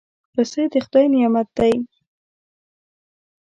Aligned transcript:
پسه 0.33 0.61
د 0.71 0.75
خدای 0.85 1.05
نعمت 1.13 1.47
دی. 1.57 1.73